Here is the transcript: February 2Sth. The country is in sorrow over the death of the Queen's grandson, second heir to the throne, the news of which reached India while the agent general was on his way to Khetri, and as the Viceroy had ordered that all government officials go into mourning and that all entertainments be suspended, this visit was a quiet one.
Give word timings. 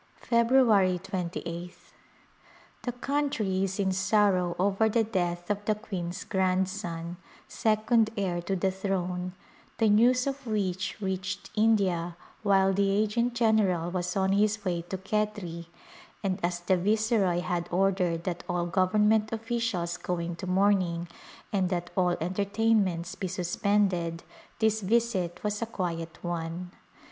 February 0.23 0.97
2Sth. 0.97 1.91
The 2.81 2.91
country 2.91 3.63
is 3.63 3.79
in 3.79 3.91
sorrow 3.91 4.55
over 4.57 4.89
the 4.89 5.03
death 5.03 5.51
of 5.51 5.63
the 5.65 5.75
Queen's 5.75 6.23
grandson, 6.23 7.17
second 7.47 8.09
heir 8.17 8.41
to 8.41 8.55
the 8.55 8.71
throne, 8.71 9.33
the 9.77 9.87
news 9.89 10.25
of 10.25 10.47
which 10.47 10.99
reached 11.01 11.51
India 11.53 12.17
while 12.41 12.73
the 12.73 12.89
agent 12.89 13.35
general 13.35 13.91
was 13.91 14.17
on 14.17 14.31
his 14.31 14.65
way 14.65 14.81
to 14.89 14.97
Khetri, 14.97 15.67
and 16.23 16.39
as 16.43 16.61
the 16.61 16.77
Viceroy 16.77 17.41
had 17.41 17.69
ordered 17.71 18.23
that 18.23 18.43
all 18.49 18.65
government 18.65 19.31
officials 19.31 19.97
go 19.97 20.17
into 20.17 20.47
mourning 20.47 21.07
and 21.53 21.69
that 21.69 21.91
all 21.95 22.17
entertainments 22.19 23.13
be 23.13 23.27
suspended, 23.27 24.23
this 24.57 24.81
visit 24.81 25.43
was 25.43 25.61
a 25.61 25.67
quiet 25.67 26.17
one. 26.23 26.71